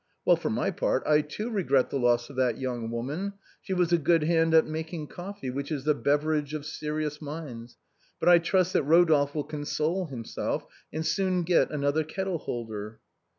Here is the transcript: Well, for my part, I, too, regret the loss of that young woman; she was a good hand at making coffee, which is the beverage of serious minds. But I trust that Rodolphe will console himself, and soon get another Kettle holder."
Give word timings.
Well, 0.25 0.35
for 0.35 0.49
my 0.49 0.71
part, 0.71 1.03
I, 1.05 1.21
too, 1.21 1.51
regret 1.51 1.91
the 1.91 1.99
loss 1.99 2.31
of 2.31 2.35
that 2.35 2.57
young 2.57 2.89
woman; 2.89 3.33
she 3.61 3.71
was 3.73 3.93
a 3.93 3.99
good 3.99 4.23
hand 4.23 4.51
at 4.55 4.65
making 4.65 5.09
coffee, 5.09 5.51
which 5.51 5.71
is 5.71 5.83
the 5.83 5.93
beverage 5.93 6.55
of 6.55 6.65
serious 6.65 7.21
minds. 7.21 7.77
But 8.19 8.27
I 8.27 8.39
trust 8.39 8.73
that 8.73 8.81
Rodolphe 8.81 9.35
will 9.35 9.43
console 9.43 10.07
himself, 10.07 10.65
and 10.91 11.05
soon 11.05 11.43
get 11.43 11.69
another 11.69 12.03
Kettle 12.03 12.39
holder." 12.39 12.97